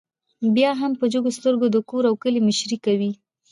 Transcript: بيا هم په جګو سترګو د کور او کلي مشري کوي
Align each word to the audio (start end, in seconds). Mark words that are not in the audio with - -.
بيا 0.55 0.71
هم 0.81 0.91
په 0.99 1.05
جګو 1.13 1.29
سترګو 1.37 1.65
د 1.71 1.77
کور 1.89 2.03
او 2.09 2.15
کلي 2.23 2.41
مشري 2.47 2.77
کوي 2.85 3.11